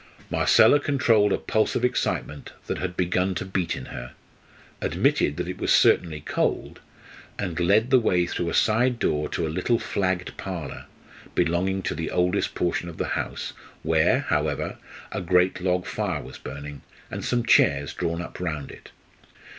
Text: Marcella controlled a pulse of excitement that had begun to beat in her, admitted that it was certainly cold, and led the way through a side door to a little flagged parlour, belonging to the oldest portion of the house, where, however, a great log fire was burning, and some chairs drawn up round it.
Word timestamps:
Marcella 0.31 0.79
controlled 0.79 1.31
a 1.31 1.37
pulse 1.37 1.75
of 1.75 1.85
excitement 1.85 2.53
that 2.65 2.79
had 2.79 2.97
begun 2.97 3.35
to 3.35 3.45
beat 3.45 3.75
in 3.75 3.85
her, 3.85 4.13
admitted 4.81 5.37
that 5.37 5.47
it 5.47 5.59
was 5.59 5.71
certainly 5.71 6.21
cold, 6.21 6.79
and 7.37 7.59
led 7.59 7.91
the 7.91 7.99
way 7.99 8.25
through 8.25 8.49
a 8.49 8.53
side 8.55 8.97
door 8.97 9.29
to 9.29 9.45
a 9.45 9.47
little 9.47 9.77
flagged 9.77 10.35
parlour, 10.37 10.85
belonging 11.35 11.83
to 11.83 11.93
the 11.93 12.09
oldest 12.09 12.55
portion 12.55 12.89
of 12.89 12.97
the 12.97 13.09
house, 13.09 13.53
where, 13.83 14.21
however, 14.21 14.79
a 15.11 15.21
great 15.21 15.61
log 15.61 15.85
fire 15.85 16.23
was 16.23 16.39
burning, 16.39 16.81
and 17.11 17.23
some 17.23 17.45
chairs 17.45 17.93
drawn 17.93 18.23
up 18.23 18.39
round 18.39 18.71
it. 18.71 18.89